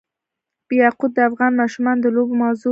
[0.83, 2.69] یاقوت د افغان ماشومانو د لوبو موضوع ده.